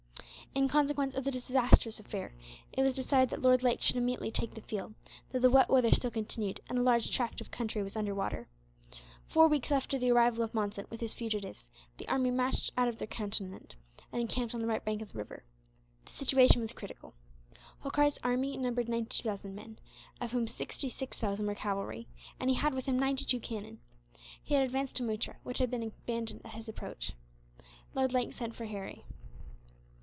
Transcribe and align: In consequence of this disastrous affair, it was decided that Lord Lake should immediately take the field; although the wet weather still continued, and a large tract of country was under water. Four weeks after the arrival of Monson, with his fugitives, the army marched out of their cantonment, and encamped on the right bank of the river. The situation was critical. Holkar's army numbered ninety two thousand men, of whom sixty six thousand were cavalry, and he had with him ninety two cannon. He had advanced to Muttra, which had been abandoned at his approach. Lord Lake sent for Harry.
In 0.53 0.67
consequence 0.67 1.15
of 1.15 1.23
this 1.23 1.47
disastrous 1.47 1.97
affair, 1.97 2.33
it 2.73 2.81
was 2.81 2.93
decided 2.93 3.29
that 3.29 3.41
Lord 3.41 3.63
Lake 3.63 3.81
should 3.81 3.95
immediately 3.95 4.29
take 4.31 4.53
the 4.53 4.59
field; 4.59 4.93
although 5.29 5.39
the 5.47 5.49
wet 5.49 5.69
weather 5.69 5.91
still 5.93 6.11
continued, 6.11 6.59
and 6.67 6.77
a 6.77 6.81
large 6.81 7.09
tract 7.09 7.39
of 7.39 7.51
country 7.51 7.81
was 7.81 7.95
under 7.95 8.13
water. 8.13 8.49
Four 9.29 9.47
weeks 9.47 9.71
after 9.71 9.97
the 9.97 10.11
arrival 10.11 10.43
of 10.43 10.53
Monson, 10.53 10.87
with 10.89 10.99
his 10.99 11.13
fugitives, 11.13 11.69
the 11.97 12.07
army 12.09 12.31
marched 12.31 12.73
out 12.75 12.89
of 12.89 12.97
their 12.97 13.07
cantonment, 13.07 13.75
and 14.11 14.19
encamped 14.21 14.53
on 14.53 14.59
the 14.59 14.67
right 14.67 14.83
bank 14.83 15.01
of 15.01 15.13
the 15.13 15.19
river. 15.19 15.45
The 16.03 16.11
situation 16.11 16.59
was 16.59 16.73
critical. 16.73 17.13
Holkar's 17.81 18.19
army 18.21 18.57
numbered 18.57 18.89
ninety 18.89 19.21
two 19.21 19.23
thousand 19.29 19.55
men, 19.55 19.79
of 20.19 20.31
whom 20.33 20.47
sixty 20.47 20.89
six 20.89 21.17
thousand 21.17 21.47
were 21.47 21.55
cavalry, 21.55 22.09
and 22.41 22.49
he 22.49 22.57
had 22.57 22.73
with 22.73 22.87
him 22.87 22.99
ninety 22.99 23.23
two 23.23 23.39
cannon. 23.39 23.79
He 24.43 24.53
had 24.55 24.63
advanced 24.63 24.97
to 24.97 25.03
Muttra, 25.03 25.37
which 25.43 25.59
had 25.59 25.71
been 25.71 25.83
abandoned 25.83 26.41
at 26.43 26.51
his 26.51 26.67
approach. 26.67 27.13
Lord 27.95 28.11
Lake 28.11 28.33
sent 28.33 28.53
for 28.57 28.65
Harry. 28.65 29.05